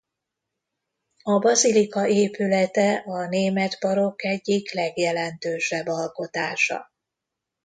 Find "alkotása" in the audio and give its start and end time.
5.87-6.91